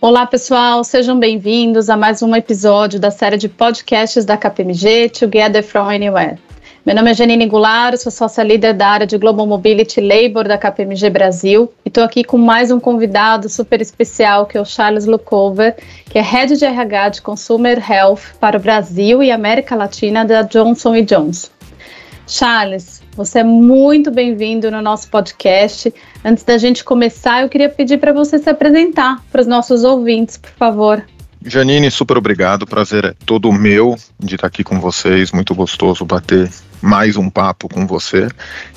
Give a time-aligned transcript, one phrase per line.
[0.00, 5.60] Olá, pessoal, sejam bem-vindos a mais um episódio da série de podcasts da KPMG Together
[5.60, 6.38] from Anywhere.
[6.86, 10.56] Meu nome é Janine Goulart, sou sócia líder da área de Global Mobility Labor da
[10.56, 15.04] KPMG Brasil e estou aqui com mais um convidado super especial que é o Charles
[15.04, 15.74] Lucover,
[16.08, 20.42] que é Head de RH de Consumer Health para o Brasil e América Latina da
[20.42, 21.48] Johnson Johnson.
[22.24, 25.92] Charles, você é muito bem-vindo no nosso podcast.
[26.24, 30.36] Antes da gente começar, eu queria pedir para você se apresentar para os nossos ouvintes,
[30.36, 31.04] por favor.
[31.48, 32.66] Janine, super obrigado.
[32.66, 35.32] Prazer é todo meu de estar aqui com vocês.
[35.32, 38.28] Muito gostoso bater mais um papo com você.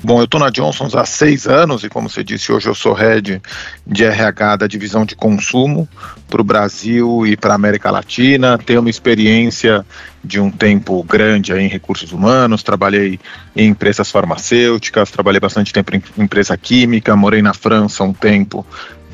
[0.01, 2.93] Bom, eu estou na Johnson's há seis anos e, como você disse, hoje eu sou
[2.93, 3.41] head
[3.85, 5.87] de RH da divisão de consumo
[6.29, 8.57] para o Brasil e para a América Latina.
[8.57, 9.85] Tenho uma experiência
[10.23, 13.19] de um tempo grande em recursos humanos, trabalhei
[13.55, 18.65] em empresas farmacêuticas, trabalhei bastante tempo em empresa química, morei na França um tempo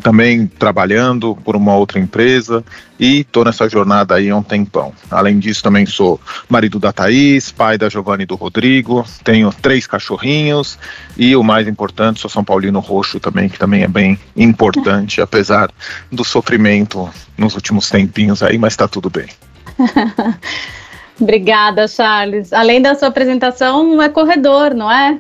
[0.02, 2.64] também trabalhando por uma outra empresa
[3.00, 4.94] e estou nessa jornada aí há um tempão.
[5.10, 9.86] Além disso, também sou marido da Thaís, pai da Giovanni e do Rodrigo, tenho três
[9.86, 10.78] cachorrinhos
[11.18, 15.70] e o mais importante, sou São Paulino Roxo também, que também é bem importante, apesar
[16.12, 19.28] do sofrimento nos últimos tempinhos aí, mas está tudo bem.
[21.20, 22.54] Obrigada, Charles.
[22.54, 25.18] Além da sua apresentação, é corredor, não é?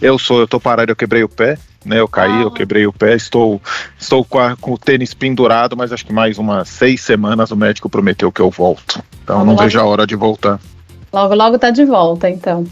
[0.00, 2.00] Eu sou, eu tô parado, eu quebrei o pé, né?
[2.00, 2.42] Eu caí, ah.
[2.42, 3.60] eu quebrei o pé, estou,
[3.98, 7.56] estou com, a, com, o tênis pendurado, mas acho que mais umas seis semanas o
[7.56, 9.02] médico prometeu que eu volto.
[9.22, 10.60] Então logo, não logo, vejo a hora de voltar.
[11.12, 12.64] Logo, logo tá de volta, então.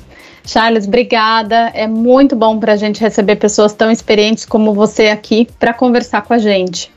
[0.47, 1.71] Charles, obrigada.
[1.75, 6.23] É muito bom para a gente receber pessoas tão experientes como você aqui para conversar
[6.23, 6.91] com a gente.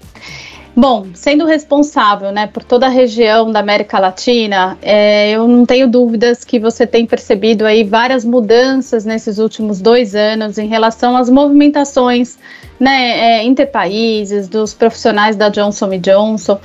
[0.74, 5.86] Bom, sendo responsável né, por toda a região da América Latina, é, eu não tenho
[5.86, 11.30] dúvidas que você tem percebido aí várias mudanças nesses últimos dois anos em relação às
[11.30, 12.38] movimentações
[12.80, 16.58] né, é, interpaíses, dos profissionais da Johnson Johnson.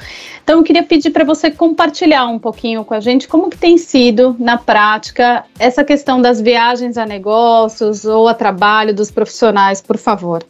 [0.42, 3.76] Então, eu queria pedir para você compartilhar um pouquinho com a gente como que tem
[3.76, 9.98] sido, na prática, essa questão das viagens a negócios ou a trabalho dos profissionais, por
[9.98, 10.44] favor.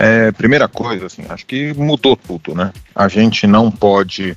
[0.00, 2.72] É, primeira coisa, assim, acho que mudou tudo, né?
[2.94, 4.36] A gente não pode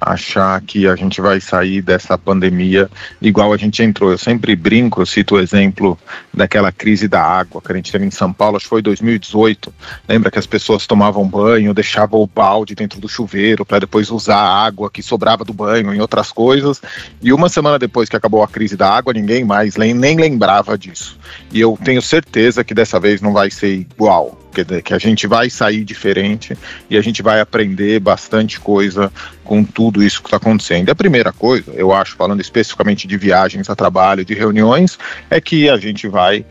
[0.00, 4.10] achar que a gente vai sair dessa pandemia igual a gente entrou.
[4.10, 5.98] Eu sempre brinco, eu cito o exemplo
[6.32, 9.72] daquela crise da água que a gente teve em São Paulo, acho que foi 2018.
[10.08, 14.36] Lembra que as pessoas tomavam banho, deixavam o balde dentro do chuveiro para depois usar
[14.36, 16.80] a água que sobrava do banho em outras coisas.
[17.22, 21.18] E uma semana depois que acabou a crise da água, ninguém mais nem lembrava disso.
[21.52, 24.43] E eu tenho certeza que dessa vez não vai ser igual
[24.82, 26.56] que a gente vai sair diferente
[26.88, 30.90] e a gente vai aprender bastante coisa com tudo isso que está acontecendo.
[30.90, 34.98] A primeira coisa, eu acho, falando especificamente de viagens a trabalho, de reuniões,
[35.28, 36.44] é que a gente vai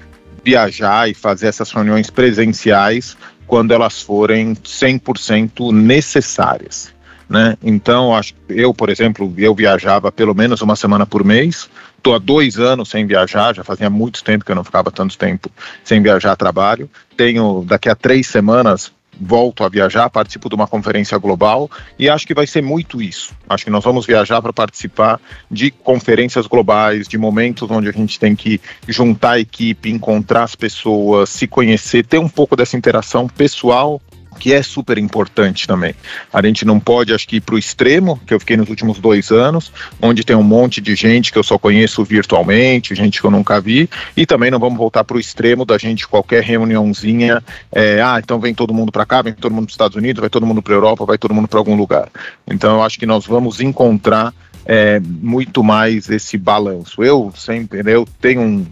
[0.44, 3.16] viajar e fazer essas reuniões presenciais
[3.48, 6.93] quando elas forem 100% necessárias.
[7.34, 7.58] Né?
[7.64, 11.68] Então, acho eu, por exemplo, eu viajava pelo menos uma semana por mês.
[11.98, 15.18] Estou há dois anos sem viajar, já fazia muito tempo que eu não ficava tanto
[15.18, 15.50] tempo
[15.84, 16.88] sem viajar a trabalho.
[17.18, 22.28] Tenho daqui a três semanas volto a viajar, participo de uma conferência global e acho
[22.28, 23.34] que vai ser muito isso.
[23.50, 25.20] Acho que nós vamos viajar para participar
[25.50, 30.56] de conferências globais, de momentos onde a gente tem que juntar a equipe, encontrar as
[30.56, 34.00] pessoas, se conhecer, ter um pouco dessa interação pessoal
[34.44, 35.96] que é super importante também.
[36.34, 39.00] A gente não pode, acho que, ir para o extremo, que eu fiquei nos últimos
[39.00, 39.72] dois anos,
[40.02, 43.62] onde tem um monte de gente que eu só conheço virtualmente, gente que eu nunca
[43.62, 48.20] vi, e também não vamos voltar para o extremo da gente, qualquer reuniãozinha, é, ah,
[48.22, 50.46] então vem todo mundo para cá, vem todo mundo para os Estados Unidos, vai todo
[50.46, 52.10] mundo para a Europa, vai todo mundo para algum lugar.
[52.46, 54.34] Então, eu acho que nós vamos encontrar
[54.66, 57.02] é, muito mais esse balanço.
[57.02, 58.66] Eu sempre, eu tenho um,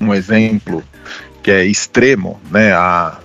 [0.00, 0.82] um exemplo
[1.42, 3.18] que é extremo, né, há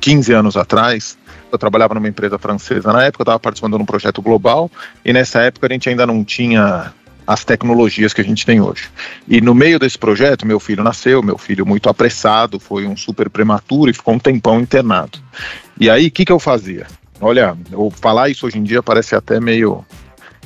[0.00, 1.18] 15 anos atrás,
[1.50, 4.70] eu trabalhava numa empresa francesa na época, eu estava participando de um projeto global
[5.04, 6.92] e nessa época a gente ainda não tinha
[7.26, 8.88] as tecnologias que a gente tem hoje.
[9.28, 13.28] E no meio desse projeto, meu filho nasceu, meu filho muito apressado, foi um super
[13.28, 15.18] prematuro e ficou um tempão internado.
[15.78, 16.86] E aí, o que, que eu fazia?
[17.20, 19.84] Olha, eu falar isso hoje em dia parece até meio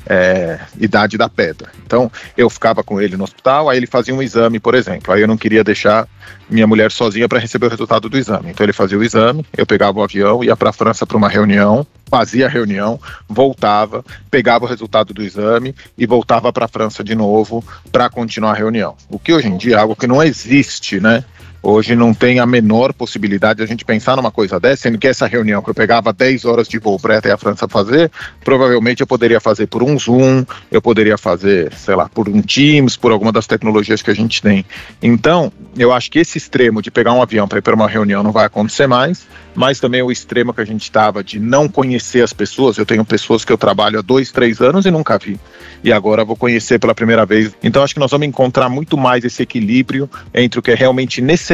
[0.07, 1.71] é, idade da pedra.
[1.85, 5.13] Então, eu ficava com ele no hospital, aí ele fazia um exame, por exemplo.
[5.13, 6.09] Aí eu não queria deixar
[6.49, 8.51] minha mulher sozinha para receber o resultado do exame.
[8.51, 11.29] Então, ele fazia o exame, eu pegava o avião, ia para a França para uma
[11.29, 17.03] reunião, fazia a reunião, voltava, pegava o resultado do exame e voltava para a França
[17.03, 18.95] de novo para continuar a reunião.
[19.09, 21.25] O que hoje em dia é algo que não existe, né?
[21.65, 25.07] Hoje não tem a menor possibilidade de a gente pensar numa coisa dessa, sendo que
[25.07, 28.11] essa reunião que eu pegava 10 horas de voo para até a França fazer,
[28.43, 32.97] provavelmente eu poderia fazer por um Zoom, eu poderia fazer, sei lá, por um Teams,
[32.97, 34.67] por alguma das tecnologias que a gente tem.
[35.01, 38.25] Então, eu acho que esse extremo de pegar um avião para ir para uma reunião
[38.25, 39.25] não vai acontecer mais,
[39.55, 42.77] mas também o extremo que a gente estava de não conhecer as pessoas.
[42.77, 45.39] Eu tenho pessoas que eu trabalho há dois, três anos e nunca vi.
[45.85, 47.53] E agora vou conhecer pela primeira vez.
[47.63, 51.21] Então acho que nós vamos encontrar muito mais esse equilíbrio entre o que é realmente
[51.21, 51.52] necessário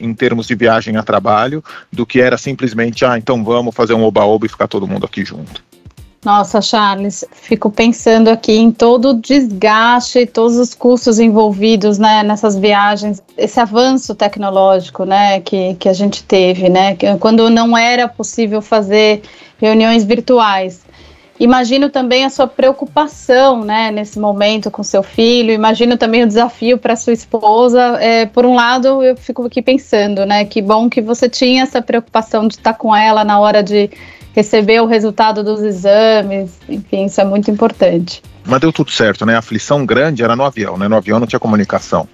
[0.00, 1.62] em termos de viagem a trabalho
[1.92, 5.24] do que era simplesmente, ah, então vamos fazer um oba-oba e ficar todo mundo aqui
[5.24, 5.62] junto.
[6.24, 12.56] Nossa, Charles, fico pensando aqui em todo o desgaste, todos os custos envolvidos né, nessas
[12.56, 18.62] viagens, esse avanço tecnológico né, que, que a gente teve, né, quando não era possível
[18.62, 19.20] fazer
[19.58, 20.80] reuniões virtuais.
[21.38, 26.78] Imagino também a sua preocupação né, nesse momento com seu filho, imagino também o desafio
[26.78, 27.80] para sua esposa.
[28.00, 31.82] É, por um lado, eu fico aqui pensando, né, que bom que você tinha essa
[31.82, 33.90] preocupação de estar com ela na hora de
[34.32, 38.22] receber o resultado dos exames, enfim, isso é muito importante.
[38.44, 39.36] Mas deu tudo certo, né?
[39.36, 40.86] A aflição grande era no avião, né?
[40.86, 42.06] No avião não tinha comunicação.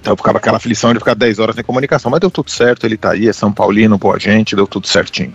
[0.00, 2.96] Então ficava aquela aflição de ficar 10 horas sem comunicação, mas deu tudo certo, ele
[2.96, 5.34] tá aí, é São Paulino, boa gente, deu tudo certinho.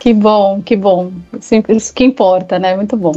[0.00, 1.12] Que bom, que bom.
[1.68, 2.74] Isso que importa, né?
[2.74, 3.12] Muito bom.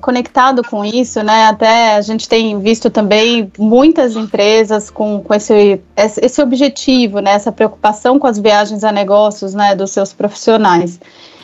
[0.00, 1.44] Conectado com isso, né?
[1.44, 7.32] Até a gente tem visto também muitas empresas com, com esse, esse objetivo, né?
[7.32, 9.74] Essa preocupação com as viagens a negócios, né?
[9.74, 10.98] Dos seus profissionais.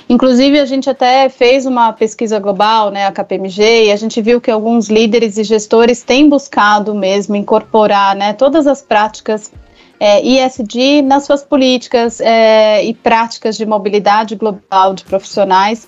[0.09, 4.41] Inclusive, a gente até fez uma pesquisa global, né, a KPMG, e a gente viu
[4.41, 9.53] que alguns líderes e gestores têm buscado mesmo incorporar né, todas as práticas
[10.01, 15.87] é, ISD nas suas políticas é, e práticas de mobilidade global de profissionais,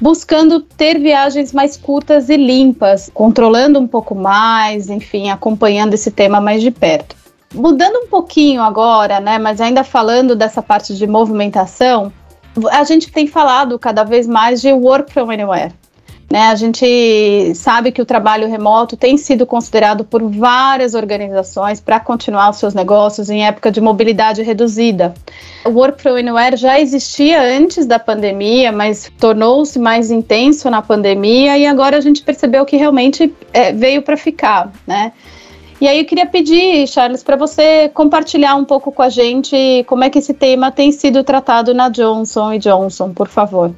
[0.00, 6.40] buscando ter viagens mais curtas e limpas, controlando um pouco mais, enfim, acompanhando esse tema
[6.40, 7.14] mais de perto.
[7.54, 12.12] Mudando um pouquinho agora, né, mas ainda falando dessa parte de movimentação,
[12.70, 15.72] a gente tem falado cada vez mais de work from anywhere.
[16.28, 22.00] Né, a gente sabe que o trabalho remoto tem sido considerado por várias organizações para
[22.00, 25.14] continuar os seus negócios em época de mobilidade reduzida.
[25.64, 31.56] O Work from Anywhere já existia antes da pandemia, mas tornou-se mais intenso na pandemia
[31.58, 34.72] e agora a gente percebeu que realmente é, veio para ficar.
[34.84, 35.12] Né?
[35.80, 40.02] E aí eu queria pedir, Charles, para você compartilhar um pouco com a gente como
[40.02, 43.72] é que esse tema tem sido tratado na Johnson Johnson, por favor.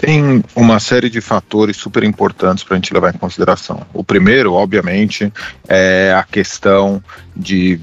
[0.00, 3.86] Tem uma série de fatores super importantes para a gente levar em consideração.
[3.92, 5.30] O primeiro, obviamente,
[5.68, 7.04] é a questão
[7.36, 7.78] de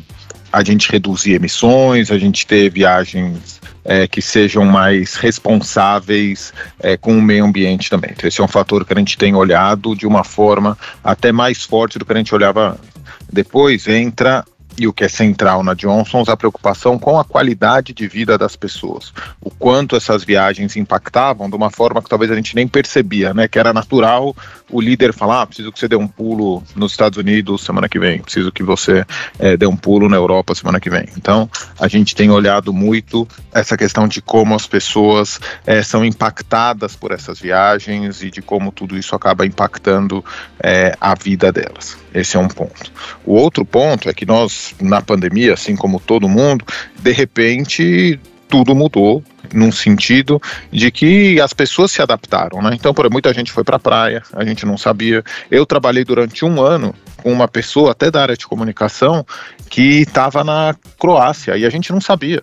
[0.51, 7.15] a gente reduzir emissões, a gente ter viagens é, que sejam mais responsáveis é, com
[7.15, 8.09] o meio ambiente também.
[8.13, 11.65] Então, esse é um fator que a gente tem olhado de uma forma até mais
[11.65, 12.97] forte do que a gente olhava antes.
[13.31, 14.43] Depois entra
[14.77, 18.55] e o que é central na Johnson's, a preocupação com a qualidade de vida das
[18.55, 19.13] pessoas.
[19.41, 23.47] O quanto essas viagens impactavam de uma forma que talvez a gente nem percebia, né?
[23.47, 24.35] Que era natural
[24.69, 27.97] o líder falar, ah, preciso que você dê um pulo nos Estados Unidos semana que
[27.97, 29.05] vem, preciso que você
[29.39, 31.07] é, dê um pulo na Europa semana que vem.
[31.17, 31.49] Então,
[31.79, 37.11] a gente tem olhado muito essa questão de como as pessoas é, são impactadas por
[37.11, 40.23] essas viagens e de como tudo isso acaba impactando
[40.61, 41.97] é, a vida delas.
[42.13, 42.91] Esse é um ponto.
[43.25, 46.65] O outro ponto é que nós, na pandemia, assim como todo mundo,
[46.99, 49.23] de repente tudo mudou
[49.53, 50.41] num sentido
[50.71, 52.71] de que as pessoas se adaptaram, né?
[52.73, 55.23] Então, por muita gente foi para a praia, a gente não sabia.
[55.51, 59.25] Eu trabalhei durante um ano com uma pessoa até da área de comunicação
[59.69, 62.41] que estava na Croácia e a gente não sabia.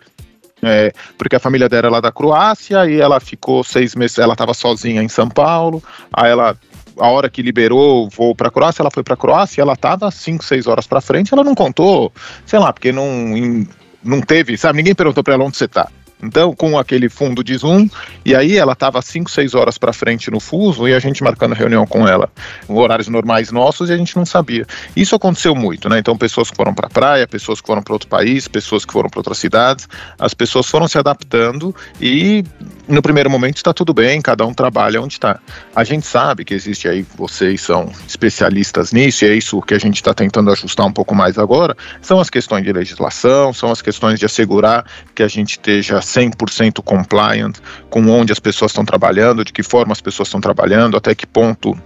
[0.63, 4.33] É, porque a família dela é lá da Croácia e ela ficou seis meses, ela
[4.33, 6.57] estava sozinha em São Paulo, aí ela
[6.99, 10.11] a hora que liberou voo para a Croácia, ela foi para a Croácia, ela estava
[10.11, 12.13] 5, 6 horas para frente, ela não contou,
[12.47, 13.67] sei lá, porque não,
[14.03, 15.89] não teve, sabe, ninguém perguntou para ela onde você está.
[16.25, 17.89] Então, com aquele fundo de Zoom,
[18.25, 21.55] e aí ela estava 5, 6 horas para frente no fuso e a gente marcando
[21.55, 22.31] reunião com ela,
[22.69, 24.67] horários normais nossos, e a gente não sabia.
[24.97, 25.99] Isso aconteceu muito, né?
[25.99, 28.93] Então, pessoas que foram para a praia, pessoas que foram para outro país, pessoas que
[28.93, 29.89] foram para outras cidades,
[30.19, 32.45] as pessoas foram se adaptando e
[32.87, 35.41] no primeiro momento está tudo bem, cada um trabalha onde está.
[35.75, 39.79] A gente sabe que existe aí, vocês são especialistas nisso, e é isso que a
[39.79, 43.81] gente está tentando ajustar um pouco mais agora, são as questões de legislação, são as
[43.81, 47.59] questões de assegurar que a gente esteja 100% compliant
[47.91, 51.27] com onde as pessoas estão trabalhando, de que forma as pessoas estão trabalhando, até que
[51.27, 51.77] ponto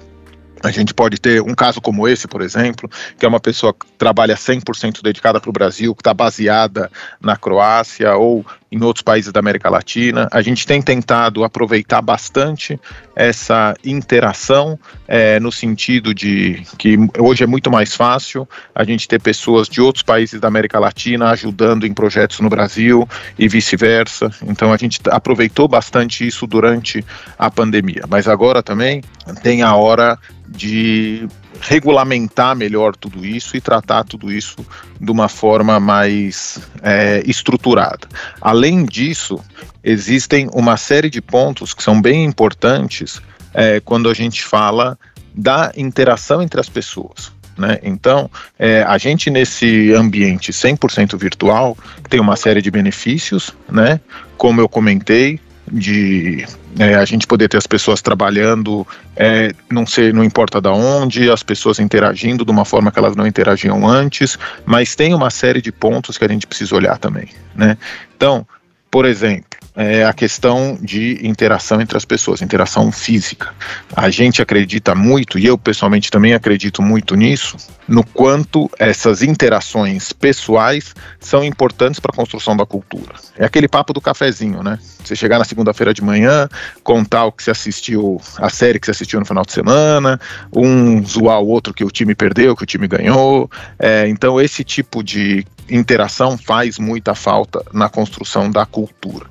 [0.63, 3.87] a gente pode ter um caso como esse, por exemplo, que é uma pessoa que
[3.97, 9.33] trabalha 100% dedicada para o Brasil, que está baseada na Croácia, ou em outros países
[9.33, 10.29] da América Latina.
[10.31, 12.79] A gente tem tentado aproveitar bastante
[13.17, 19.21] essa interação é, no sentido de que hoje é muito mais fácil a gente ter
[19.21, 23.09] pessoas de outros países da América Latina ajudando em projetos no Brasil
[23.39, 24.31] e vice-versa.
[24.47, 27.05] Então a gente aproveitou bastante isso durante
[27.39, 28.03] a pandemia.
[28.09, 29.03] Mas agora também
[29.43, 31.27] tem a hora de
[31.61, 34.57] regulamentar melhor tudo isso e tratar tudo isso
[35.01, 38.09] de uma forma mais é, estruturada.
[38.41, 39.43] Além disso,
[39.83, 43.21] existem uma série de pontos que são bem importantes
[43.55, 44.99] é, quando a gente fala
[45.35, 47.33] da interação entre as pessoas.
[47.57, 47.79] Né?
[47.83, 51.77] Então, é, a gente nesse ambiente 100% virtual
[52.09, 54.01] tem uma série de benefícios, né?
[54.37, 55.41] como eu comentei,
[55.73, 56.45] de
[56.79, 61.31] é, a gente poder ter as pessoas trabalhando, é, não sei, não importa da onde,
[61.31, 65.61] as pessoas interagindo de uma forma que elas não interagiam antes, mas tem uma série
[65.61, 67.77] de pontos que a gente precisa olhar também, né?
[68.17, 68.47] Então,
[68.91, 73.55] por exemplo, é a questão de interação entre as pessoas, interação física.
[73.95, 77.57] A gente acredita muito, e eu pessoalmente também acredito muito nisso,
[77.89, 83.15] no quanto essas interações pessoais são importantes para a construção da cultura.
[83.37, 84.79] É aquele papo do cafezinho, né?
[85.03, 86.49] Você chegar na segunda-feira de manhã,
[86.85, 90.21] contar o que você assistiu, a série que você assistiu no final de semana,
[90.55, 93.51] um zoar o outro que o time perdeu, que o time ganhou.
[93.79, 99.27] É, então, esse tipo de interação faz muita falta na construção da cultura.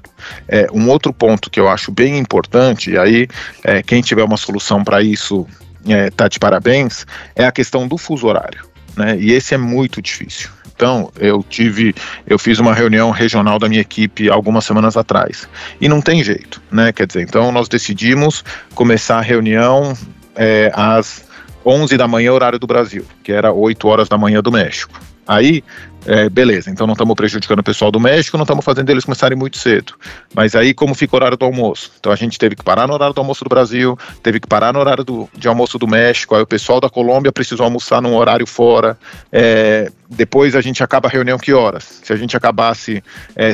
[0.48, 3.28] É, um outro ponto que eu acho bem importante, e aí
[3.64, 5.46] é, quem tiver uma solução para isso
[5.88, 8.66] está é, de parabéns, é a questão do fuso horário.
[8.96, 9.18] Né?
[9.20, 10.50] E esse é muito difícil.
[10.76, 11.96] Então, eu tive,
[12.28, 15.50] eu fiz uma reunião regional da minha equipe algumas semanas atrás.
[15.82, 16.92] E não tem jeito, né?
[16.92, 19.98] Quer dizer, então nós decidimos começar a reunião
[20.36, 21.26] é, às
[21.66, 25.02] 11 da manhã, horário do Brasil, que era 8 horas da manhã do México.
[25.28, 25.64] Aí
[26.06, 29.38] é, beleza, então não estamos prejudicando o pessoal do México, não estamos fazendo eles começarem
[29.38, 29.94] muito cedo.
[30.34, 31.92] Mas aí, como fica o horário do almoço?
[32.00, 34.74] Então a gente teve que parar no horário do almoço do Brasil, teve que parar
[34.74, 38.16] no horário do, de almoço do México, aí o pessoal da Colômbia precisou almoçar num
[38.16, 38.98] horário fora.
[39.32, 42.02] É, depois a gente acaba a reunião que horas?
[42.04, 43.04] Se a gente acabasse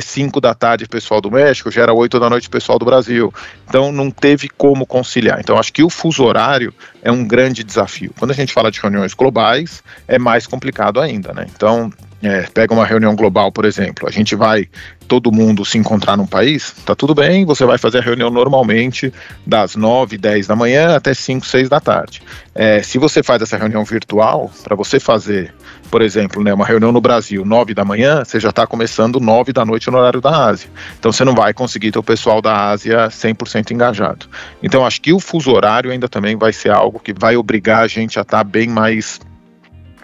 [0.00, 3.34] 5 é, da tarde, pessoal do México, já era 8 da noite, pessoal do Brasil.
[3.68, 5.40] Então não teve como conciliar.
[5.40, 6.72] Então acho que o fuso horário
[7.02, 8.12] é um grande desafio.
[8.16, 11.46] Quando a gente fala de reuniões globais, é mais complicado ainda, né?
[11.54, 11.90] Então
[12.24, 14.66] é, pega uma reunião global, por exemplo, a gente vai
[15.06, 19.12] todo mundo se encontrar num país, tá tudo bem, você vai fazer a reunião normalmente
[19.46, 22.22] das 9, 10 da manhã até 5, 6 da tarde.
[22.54, 25.54] É, se você faz essa reunião virtual, para você fazer,
[25.90, 29.52] por exemplo, né, uma reunião no Brasil, 9 da manhã, você já está começando 9
[29.52, 30.70] da noite no horário da Ásia.
[30.98, 34.26] Então você não vai conseguir ter o pessoal da Ásia 100% engajado.
[34.62, 37.86] Então acho que o fuso horário ainda também vai ser algo que vai obrigar a
[37.86, 39.20] gente a estar tá bem mais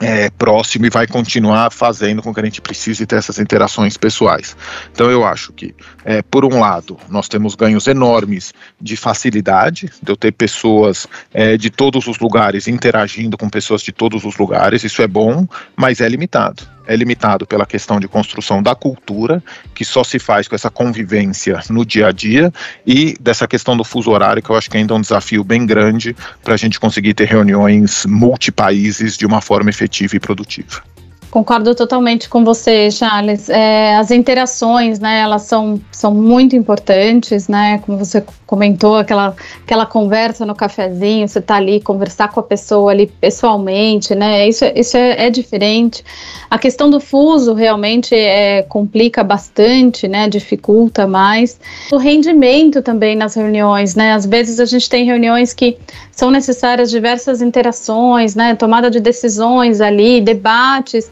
[0.01, 4.57] é, próximo e vai continuar fazendo com que a gente precise ter essas interações pessoais.
[4.93, 10.11] Então eu acho que, é, por um lado, nós temos ganhos enormes de facilidade, de
[10.11, 14.83] eu ter pessoas é, de todos os lugares interagindo com pessoas de todos os lugares,
[14.83, 19.43] isso é bom, mas é limitado é limitado pela questão de construção da cultura,
[19.75, 22.53] que só se faz com essa convivência no dia a dia,
[22.87, 25.67] e dessa questão do fuso horário, que eu acho que ainda é um desafio bem
[25.67, 30.83] grande para a gente conseguir ter reuniões multipaíses de uma forma efetiva e produtiva.
[31.31, 33.49] Concordo totalmente com você, Charles.
[33.49, 39.87] É, as interações, né, elas são, são muito importantes, né, como você comentou, aquela, aquela
[39.87, 44.97] conversa no cafezinho, você tá ali, conversar com a pessoa ali pessoalmente, né, isso, isso
[44.97, 46.05] é, é diferente.
[46.51, 51.61] A questão do fuso realmente é, complica bastante, né, dificulta mais.
[51.93, 55.79] O rendimento também nas reuniões, né, às vezes a gente tem reuniões que
[56.11, 61.09] são necessárias diversas interações, né, tomada de decisões ali, debates,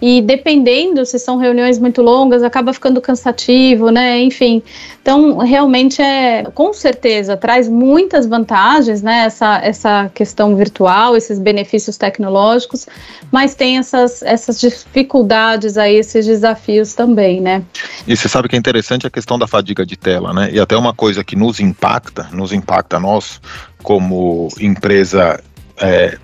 [0.00, 4.20] e dependendo se são reuniões muito longas, acaba ficando cansativo, né?
[4.20, 4.62] Enfim,
[5.02, 9.24] então realmente é, com certeza, traz muitas vantagens, né?
[9.24, 12.86] Essa, essa questão virtual, esses benefícios tecnológicos,
[13.32, 17.62] mas tem essas, essas dificuldades aí, esses desafios também, né?
[18.06, 20.50] E você sabe que é interessante a questão da fadiga de tela, né?
[20.52, 23.40] E até uma coisa que nos impacta, nos impacta nós
[23.82, 25.40] como empresa
[25.80, 26.16] é,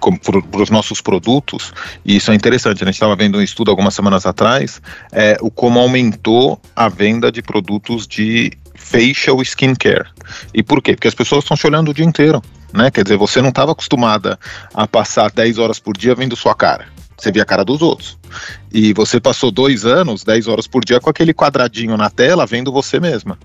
[0.52, 1.72] para os nossos produtos,
[2.04, 4.80] e isso é interessante, a gente estava vendo um estudo algumas semanas atrás,
[5.12, 10.06] é, o como aumentou a venda de produtos de facial skincare.
[10.52, 10.94] E por quê?
[10.94, 12.42] Porque as pessoas estão te olhando o dia inteiro,
[12.72, 12.90] né?
[12.90, 14.38] Quer dizer, você não estava acostumada
[14.74, 16.86] a passar 10 horas por dia vendo sua cara.
[17.16, 18.18] Você via a cara dos outros.
[18.72, 22.72] E você passou dois anos, 10 horas por dia, com aquele quadradinho na tela, vendo
[22.72, 23.38] você mesma.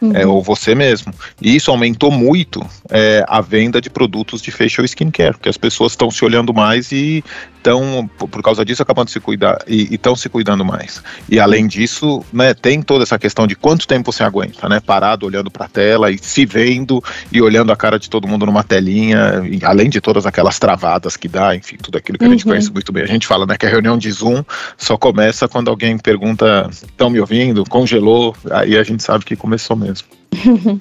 [0.00, 0.16] Uhum.
[0.16, 1.12] É, ou você mesmo.
[1.40, 5.92] E isso aumentou muito é, a venda de produtos de facial skincare, porque as pessoas
[5.92, 7.24] estão se olhando mais e
[7.62, 11.02] estão, por causa disso, acabando de se cuidar e estão se cuidando mais.
[11.28, 14.80] E além disso, né, tem toda essa questão de quanto tempo você aguenta, né?
[14.80, 18.44] Parado olhando para a tela e se vendo e olhando a cara de todo mundo
[18.44, 22.30] numa telinha, e, além de todas aquelas travadas que dá, enfim, tudo aquilo que uhum.
[22.30, 22.50] a gente uhum.
[22.50, 23.04] conhece muito bem.
[23.04, 24.42] A gente fala, né, que a reunião de Zoom
[24.76, 27.64] só começa quando alguém pergunta: "Estão me ouvindo?
[27.64, 30.08] Congelou?" Aí a gente sabe que começou mesmo.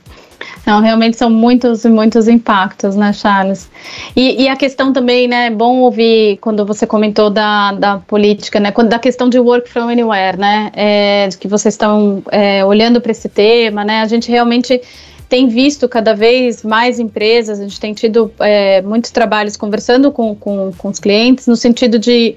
[0.65, 3.69] Não, realmente são muitos e muitos impactos, né, Charles?
[4.15, 8.59] E, e, a questão também, né, é bom ouvir quando você comentou da, da política,
[8.59, 13.01] né, quando, da questão de work from anywhere, né, é, que vocês estão é, olhando
[13.01, 14.79] para esse tema, né, a gente realmente
[15.27, 20.35] tem visto cada vez mais empresas, a gente tem tido é, muitos trabalhos conversando com,
[20.35, 22.35] com, com os clientes no sentido de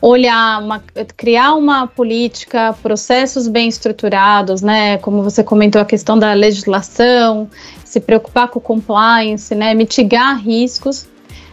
[0.00, 0.82] olhar, uma,
[1.16, 4.98] criar uma política, processos bem estruturados, né?
[4.98, 7.48] Como você comentou, a questão da legislação,
[7.84, 9.74] se preocupar com compliance, né?
[9.74, 11.06] Mitigar riscos,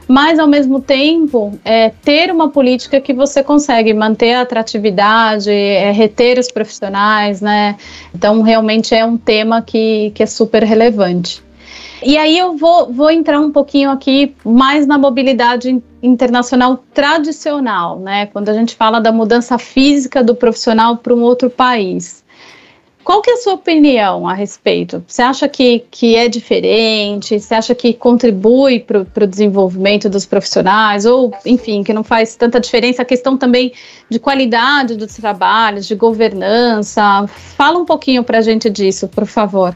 [0.08, 5.92] mas ao mesmo tempo é, ter uma política que você consegue manter a atratividade, é,
[5.92, 7.78] reter os profissionais, né?
[8.14, 11.42] Então realmente é um tema que, que é super relevante.
[12.06, 18.26] E aí eu vou, vou entrar um pouquinho aqui mais na mobilidade internacional tradicional, né?
[18.28, 22.24] Quando a gente fala da mudança física do profissional para um outro país.
[23.04, 25.04] Qual que é a sua opinião a respeito?
[25.06, 27.38] Você acha que, que é diferente?
[27.38, 31.06] Você acha que contribui para o desenvolvimento dos profissionais?
[31.06, 33.02] Ou, enfim, que não faz tanta diferença?
[33.02, 33.74] A questão também
[34.10, 37.28] de qualidade dos trabalhos, de governança.
[37.28, 39.76] Fala um pouquinho para a gente disso, por favor.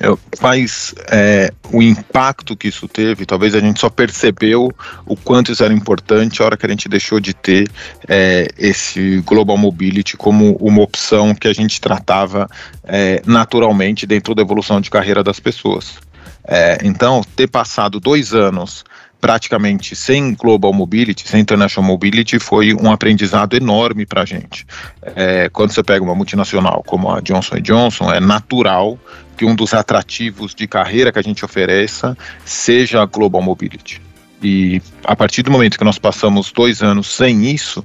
[0.00, 4.72] É, faz é, o impacto que isso teve, talvez a gente só percebeu
[5.06, 7.70] o quanto isso era importante a hora que a gente deixou de ter
[8.08, 12.48] é, esse Global Mobility como uma opção que a gente tratava
[12.84, 15.94] é, naturalmente dentro da evolução de carreira das pessoas.
[16.44, 18.84] É, então, ter passado dois anos
[19.22, 24.66] praticamente sem Global Mobility, sem International Mobility, foi um aprendizado enorme para a gente.
[25.14, 28.98] É, quando você pega uma multinacional como a Johnson Johnson, é natural
[29.42, 34.00] que um dos atrativos de carreira que a gente ofereça seja a Global Mobility.
[34.40, 37.84] E a partir do momento que nós passamos dois anos sem isso,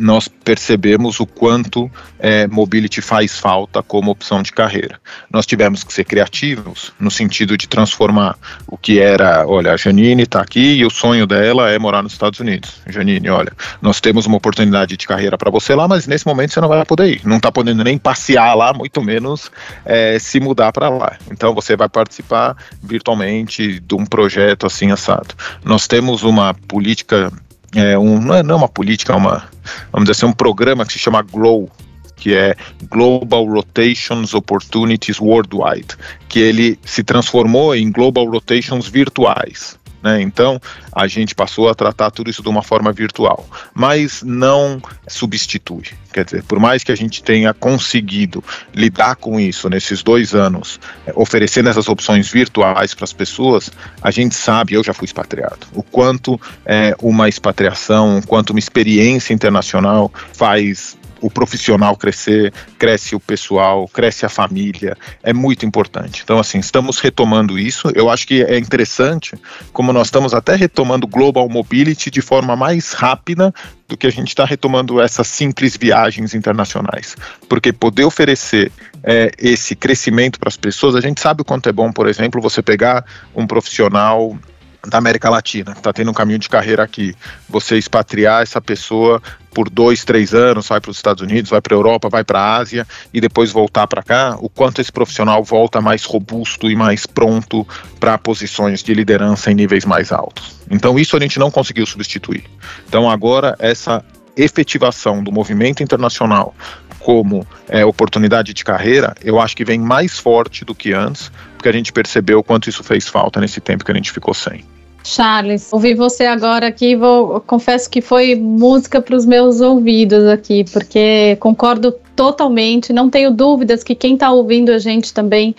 [0.00, 4.98] nós percebemos o quanto é, mobility faz falta como opção de carreira.
[5.30, 10.22] Nós tivemos que ser criativos no sentido de transformar o que era, olha, a Janine
[10.22, 12.80] está aqui e o sonho dela é morar nos Estados Unidos.
[12.88, 13.52] Janine, olha,
[13.82, 16.84] nós temos uma oportunidade de carreira para você lá, mas nesse momento você não vai
[16.86, 17.20] poder ir.
[17.24, 19.50] Não está podendo nem passear lá, muito menos
[19.84, 21.18] é, se mudar para lá.
[21.30, 25.34] Então você vai participar virtualmente de um projeto assim assado.
[25.62, 27.30] Nós temos uma política
[27.74, 29.48] é um, não, é, não é uma política, é uma,
[29.92, 31.70] vamos dizer assim, um programa que se chama GLOW,
[32.16, 32.54] que é
[32.90, 35.96] Global Rotations Opportunities Worldwide,
[36.28, 39.79] que ele se transformou em Global Rotations Virtuais.
[40.02, 40.22] Né?
[40.22, 40.60] Então,
[40.94, 45.84] a gente passou a tratar tudo isso de uma forma virtual, mas não substitui.
[46.12, 48.42] Quer dizer, por mais que a gente tenha conseguido
[48.74, 53.70] lidar com isso nesses dois anos, é, oferecendo essas opções virtuais para as pessoas,
[54.02, 58.58] a gente sabe, eu já fui expatriado, o quanto é, uma expatriação, o quanto uma
[58.58, 66.22] experiência internacional faz o profissional crescer, cresce o pessoal, cresce a família, é muito importante.
[66.24, 67.90] Então, assim, estamos retomando isso.
[67.94, 69.34] Eu acho que é interessante
[69.72, 73.52] como nós estamos até retomando Global Mobility de forma mais rápida
[73.88, 77.16] do que a gente está retomando essas simples viagens internacionais.
[77.48, 78.70] Porque poder oferecer
[79.02, 82.40] é, esse crescimento para as pessoas, a gente sabe o quanto é bom, por exemplo,
[82.40, 83.04] você pegar
[83.34, 84.38] um profissional
[84.86, 87.14] da América Latina, que está tendo um caminho de carreira aqui.
[87.48, 91.74] Você expatriar essa pessoa por dois, três anos, vai para os Estados Unidos, vai para
[91.74, 95.42] a Europa, vai para a Ásia e depois voltar para cá, o quanto esse profissional
[95.42, 97.66] volta mais robusto e mais pronto
[97.98, 100.56] para posições de liderança em níveis mais altos.
[100.70, 102.44] Então isso a gente não conseguiu substituir.
[102.88, 104.04] Então agora essa
[104.36, 106.54] efetivação do movimento internacional
[107.00, 111.68] como é, oportunidade de carreira, eu acho que vem mais forte do que antes, porque
[111.68, 114.64] a gente percebeu o quanto isso fez falta nesse tempo que a gente ficou sem.
[115.04, 120.64] Charles, ouvir você agora aqui, vou, confesso que foi música para os meus ouvidos aqui,
[120.72, 125.54] porque concordo totalmente, não tenho dúvidas que quem está ouvindo a gente também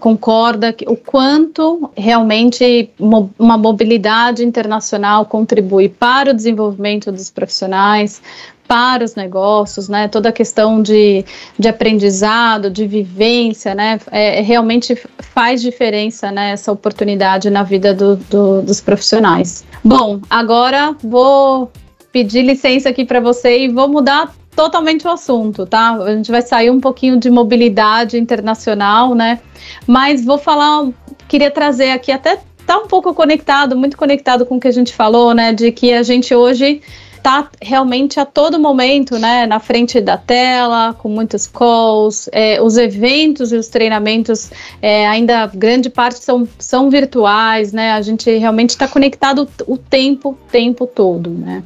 [0.00, 8.22] concorda que, o quanto realmente uma mobilidade internacional contribui para o desenvolvimento dos profissionais,
[8.66, 10.08] para os negócios, né?
[10.08, 11.24] Toda a questão de,
[11.58, 13.98] de aprendizado, de vivência, né?
[14.10, 16.50] É, é, realmente faz diferença, né?
[16.50, 19.64] Essa oportunidade na vida do, do, dos profissionais.
[19.84, 21.70] Bom, agora vou
[22.12, 25.92] pedir licença aqui para você e vou mudar totalmente o assunto, tá?
[25.92, 29.38] A gente vai sair um pouquinho de mobilidade internacional, né?
[29.86, 30.88] Mas vou falar,
[31.28, 34.92] queria trazer aqui até tá um pouco conectado, muito conectado com o que a gente
[34.92, 35.52] falou, né?
[35.52, 36.82] De que a gente hoje
[37.26, 42.76] está realmente a todo momento, né, na frente da tela, com muitos calls, é, os
[42.76, 44.48] eventos e os treinamentos
[44.80, 50.38] é, ainda grande parte são, são virtuais, né, a gente realmente está conectado o tempo,
[50.52, 51.64] tempo todo, né,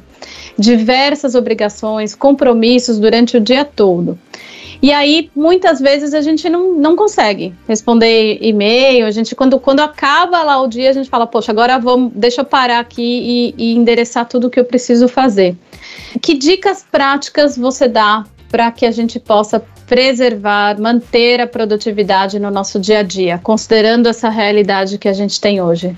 [0.57, 4.17] diversas obrigações, compromissos durante o dia todo.
[4.81, 9.05] E aí, muitas vezes, a gente não, não consegue responder e-mail.
[9.05, 12.41] A gente, quando, quando acaba lá o dia, a gente fala, poxa, agora vamos, deixa
[12.41, 15.55] eu parar aqui e, e endereçar tudo o que eu preciso fazer.
[16.19, 22.49] Que dicas práticas você dá para que a gente possa preservar, manter a produtividade no
[22.49, 25.95] nosso dia a dia, considerando essa realidade que a gente tem hoje?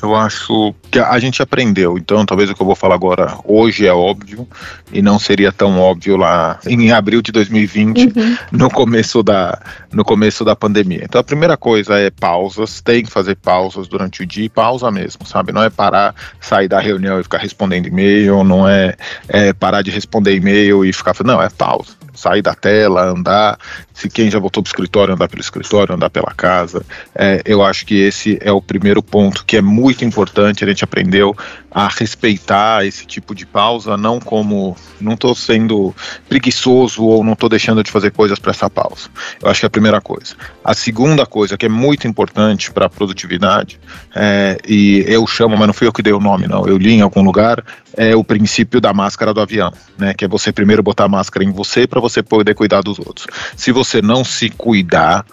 [0.00, 3.86] Eu acho que a gente aprendeu, então talvez o que eu vou falar agora hoje
[3.86, 4.48] é óbvio
[4.90, 8.36] e não seria tão óbvio lá em abril de 2020, uhum.
[8.50, 9.60] no começo da
[9.92, 11.02] no começo da pandemia.
[11.04, 15.26] Então a primeira coisa é pausas, tem que fazer pausas durante o dia, pausa mesmo,
[15.26, 15.52] sabe?
[15.52, 18.96] Não é parar, sair da reunião e ficar respondendo e-mail, não é,
[19.28, 23.58] é parar de responder e-mail e ficar, não, é pausa sair da tela, andar.
[23.92, 26.84] Se quem já voltou para o escritório, andar pelo escritório, andar pela casa.
[27.14, 30.64] É, eu acho que esse é o primeiro ponto que é muito importante.
[30.64, 31.36] A gente aprendeu
[31.74, 35.94] a respeitar esse tipo de pausa, não como não estou sendo
[36.28, 39.08] preguiçoso ou não estou deixando de fazer coisas para essa pausa.
[39.40, 40.34] Eu acho que é a primeira coisa.
[40.64, 43.80] A segunda coisa que é muito importante para a produtividade,
[44.14, 46.92] é, e eu chamo, mas não fui eu que dei o nome, não, eu li
[46.92, 47.64] em algum lugar,
[47.96, 50.14] é o princípio da máscara do avião, né?
[50.14, 53.26] Que é você primeiro botar a máscara em você para você poder cuidar dos outros.
[53.56, 55.24] Se você não se cuidar,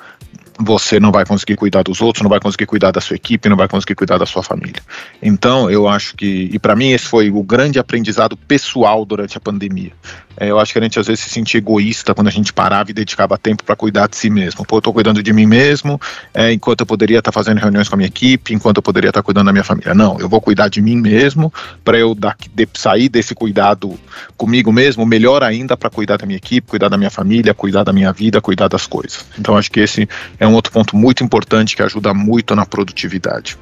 [0.59, 3.55] você não vai conseguir cuidar dos outros, não vai conseguir cuidar da sua equipe, não
[3.55, 4.81] vai conseguir cuidar da sua família.
[5.21, 9.39] Então, eu acho que, e para mim esse foi o grande aprendizado pessoal durante a
[9.39, 9.93] pandemia.
[10.39, 12.89] É, eu acho que a gente às vezes se sentia egoísta quando a gente parava
[12.89, 14.65] e dedicava tempo para cuidar de si mesmo.
[14.65, 15.99] Pô, eu tô cuidando de mim mesmo,
[16.33, 19.09] é, enquanto eu poderia estar tá fazendo reuniões com a minha equipe, enquanto eu poderia
[19.09, 19.93] estar tá cuidando da minha família.
[19.93, 23.99] Não, eu vou cuidar de mim mesmo para eu de, sair desse cuidado
[24.37, 27.91] comigo mesmo, melhor ainda para cuidar da minha equipe, cuidar da minha família, cuidar da
[27.91, 29.25] minha vida, cuidar das coisas.
[29.37, 30.07] Então, acho que esse
[30.39, 33.57] é um outro ponto muito importante que ajuda muito na produtividade.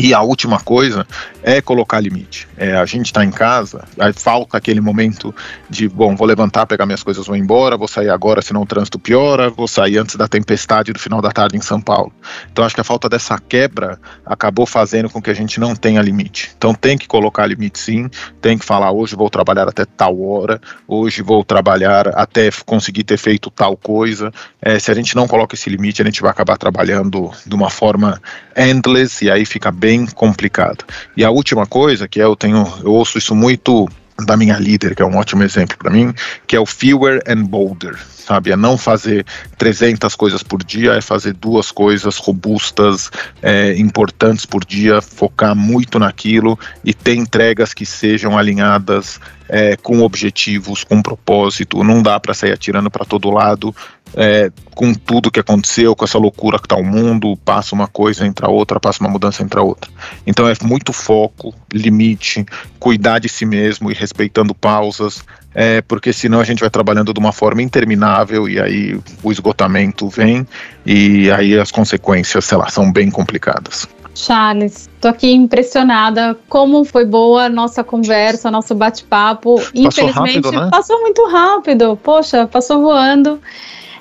[0.00, 1.04] E a última coisa
[1.42, 2.46] é colocar limite.
[2.56, 5.34] É, a gente está em casa, aí falta aquele momento
[5.68, 8.96] de, bom, vou levantar, pegar minhas coisas, vou embora, vou sair agora, senão o trânsito
[8.96, 12.12] piora, vou sair antes da tempestade do final da tarde em São Paulo.
[12.52, 16.00] Então acho que a falta dessa quebra acabou fazendo com que a gente não tenha
[16.00, 16.52] limite.
[16.56, 18.08] Então tem que colocar limite sim,
[18.40, 23.16] tem que falar hoje vou trabalhar até tal hora, hoje vou trabalhar até conseguir ter
[23.16, 24.30] feito tal coisa.
[24.62, 27.68] É, se a gente não coloca esse limite, a gente vai acabar trabalhando de uma
[27.68, 28.22] forma
[28.56, 30.84] endless e aí fica bem bem complicado.
[31.16, 33.88] E a última coisa que é, eu tenho, eu ouço isso muito
[34.26, 36.12] da minha líder, que é um ótimo exemplo para mim,
[36.46, 38.50] que é o fewer and bolder, sabe?
[38.50, 39.24] É não fazer
[39.56, 45.98] 300 coisas por dia, é fazer duas coisas robustas, é, importantes por dia, focar muito
[45.98, 51.82] naquilo e ter entregas que sejam alinhadas é, com objetivos, com propósito.
[51.82, 53.74] Não dá para sair atirando para todo lado
[54.14, 58.26] é, com tudo que aconteceu, com essa loucura que está o mundo, passa uma coisa,
[58.26, 59.90] entra outra, passa uma mudança, entra outra.
[60.26, 62.44] Então é muito foco, limite,
[62.78, 67.20] cuidar de si mesmo e respeitando pausas, é, porque senão a gente vai trabalhando de
[67.20, 70.46] uma forma interminável e aí o esgotamento vem
[70.86, 73.88] e aí as consequências, sei lá, são bem complicadas.
[74.18, 79.62] Charles, tô aqui impressionada como foi boa a nossa conversa, nosso bate-papo.
[79.72, 80.68] Infelizmente, rápido, né?
[80.70, 81.96] passou muito rápido.
[82.02, 83.40] Poxa, passou voando.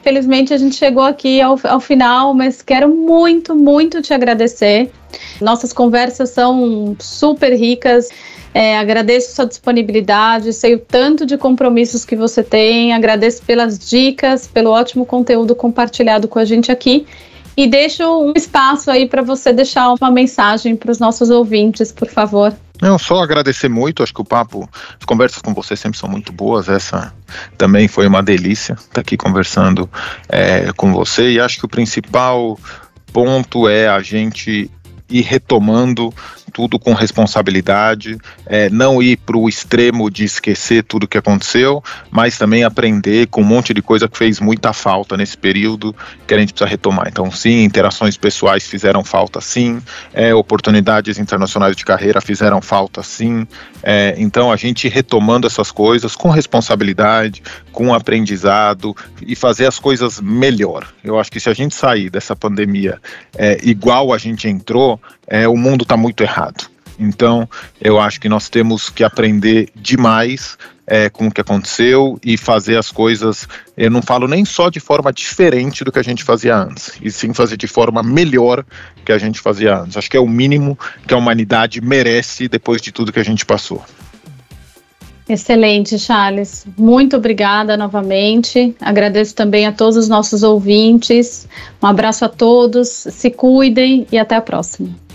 [0.07, 4.89] Infelizmente, a gente chegou aqui ao, ao final, mas quero muito, muito te agradecer.
[5.41, 8.07] Nossas conversas são super ricas.
[8.53, 14.47] É, agradeço sua disponibilidade, sei o tanto de compromissos que você tem, agradeço pelas dicas,
[14.47, 17.05] pelo ótimo conteúdo compartilhado com a gente aqui
[17.57, 22.07] e deixo um espaço aí para você deixar uma mensagem para os nossos ouvintes, por
[22.07, 22.55] favor.
[22.79, 26.31] Não, só agradecer muito, acho que o papo, as conversas com você sempre são muito
[26.31, 27.11] boas, essa
[27.57, 29.89] também foi uma delícia estar tá aqui conversando
[30.29, 32.59] é, com você, e acho que o principal
[33.11, 34.69] ponto é a gente
[35.09, 36.13] ir retomando
[36.51, 42.37] tudo com responsabilidade, é, não ir para o extremo de esquecer tudo que aconteceu, mas
[42.37, 46.37] também aprender com um monte de coisa que fez muita falta nesse período que a
[46.37, 47.07] gente precisa retomar.
[47.07, 49.81] Então, sim, interações pessoais fizeram falta, sim,
[50.13, 53.47] é, oportunidades internacionais de carreira fizeram falta, sim.
[53.83, 60.19] É, então, a gente retomando essas coisas com responsabilidade, com aprendizado e fazer as coisas
[60.19, 60.87] melhor.
[61.03, 62.99] Eu acho que se a gente sair dessa pandemia
[63.37, 66.69] é, igual a gente entrou, é, o mundo está muito errado.
[66.99, 67.47] Então,
[67.79, 72.77] eu acho que nós temos que aprender demais é, com o que aconteceu e fazer
[72.77, 73.47] as coisas.
[73.75, 77.11] Eu não falo nem só de forma diferente do que a gente fazia antes, e
[77.11, 78.65] sim fazer de forma melhor
[79.05, 79.97] que a gente fazia antes.
[79.97, 83.45] Acho que é o mínimo que a humanidade merece depois de tudo que a gente
[83.45, 83.83] passou.
[85.29, 86.65] Excelente, Charles.
[86.77, 88.73] Muito obrigada novamente.
[88.79, 91.49] Agradeço também a todos os nossos ouvintes.
[91.83, 95.06] Um abraço a todos, se cuidem e até a próxima.